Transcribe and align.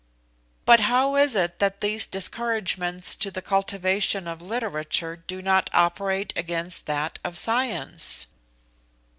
"But 0.65 0.79
how 0.79 1.15
is 1.15 1.35
it 1.35 1.59
that 1.59 1.79
these 1.79 2.07
discouragements 2.07 3.15
to 3.17 3.29
the 3.29 3.43
cultivation 3.43 4.27
of 4.27 4.41
literature 4.41 5.15
do 5.15 5.43
not 5.43 5.69
operate 5.73 6.33
against 6.35 6.87
that 6.87 7.19
of 7.23 7.37
science?" 7.37 8.25